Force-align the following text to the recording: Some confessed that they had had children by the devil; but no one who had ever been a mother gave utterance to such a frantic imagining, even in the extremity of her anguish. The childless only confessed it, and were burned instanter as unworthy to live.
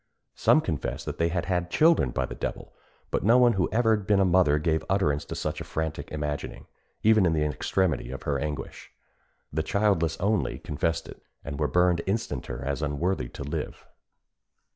Some 0.33 0.61
confessed 0.61 1.05
that 1.05 1.19
they 1.19 1.27
had 1.27 1.45
had 1.45 1.69
children 1.69 2.09
by 2.09 2.25
the 2.25 2.33
devil; 2.33 2.73
but 3.11 3.23
no 3.23 3.37
one 3.37 3.53
who 3.53 3.65
had 3.67 3.73
ever 3.77 3.97
been 3.97 4.19
a 4.19 4.25
mother 4.25 4.57
gave 4.57 4.83
utterance 4.89 5.25
to 5.25 5.35
such 5.35 5.61
a 5.61 5.63
frantic 5.63 6.11
imagining, 6.11 6.65
even 7.03 7.23
in 7.23 7.33
the 7.33 7.43
extremity 7.45 8.09
of 8.09 8.23
her 8.23 8.39
anguish. 8.39 8.89
The 9.53 9.61
childless 9.61 10.19
only 10.19 10.57
confessed 10.57 11.07
it, 11.07 11.21
and 11.45 11.59
were 11.59 11.67
burned 11.67 11.99
instanter 12.07 12.65
as 12.65 12.81
unworthy 12.81 13.29
to 13.29 13.43
live. 13.43 13.85